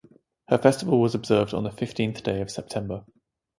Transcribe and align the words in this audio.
Her 0.47 0.57
festival 0.57 0.99
was 0.99 1.13
observed 1.13 1.53
on 1.53 1.63
the 1.63 1.69
fifteenth 1.71 2.23
day 2.23 2.41
of 2.41 2.49
September. 2.49 3.05